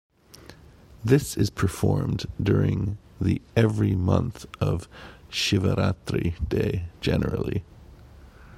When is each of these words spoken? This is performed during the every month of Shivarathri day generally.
This 1.05 1.37
is 1.37 1.51
performed 1.51 2.25
during 2.41 2.97
the 3.21 3.39
every 3.55 3.95
month 3.95 4.47
of 4.59 4.87
Shivarathri 5.29 6.33
day 6.49 6.85
generally. 7.01 7.63